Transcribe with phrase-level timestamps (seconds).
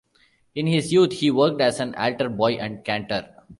[0.55, 3.35] In his youth he worked as an altar boy and cantor.